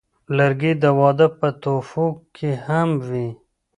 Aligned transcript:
لرګی 0.37 0.73
د 0.83 0.85
واده 0.99 1.27
په 1.39 1.47
تحفو 1.61 2.07
کې 2.35 2.51
هم 2.67 2.89
وي. 3.07 3.27